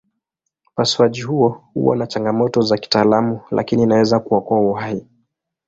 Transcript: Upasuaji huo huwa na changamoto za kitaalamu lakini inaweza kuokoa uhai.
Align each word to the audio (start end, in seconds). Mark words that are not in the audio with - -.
Upasuaji 0.71 1.21
huo 1.21 1.49
huwa 1.73 1.95
na 1.95 2.07
changamoto 2.07 2.61
za 2.61 2.77
kitaalamu 2.77 3.41
lakini 3.51 3.83
inaweza 3.83 4.19
kuokoa 4.19 4.59
uhai. 4.59 5.05